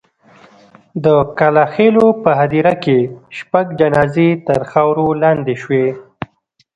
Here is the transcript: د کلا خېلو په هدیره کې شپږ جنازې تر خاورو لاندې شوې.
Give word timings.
د 1.05 1.05
کلا 1.37 1.65
خېلو 1.73 2.05
په 2.23 2.29
هدیره 2.39 2.73
کې 2.83 2.99
شپږ 3.37 3.65
جنازې 3.79 4.29
تر 4.47 4.59
خاورو 4.71 5.07
لاندې 5.23 5.53
شوې. 5.61 5.87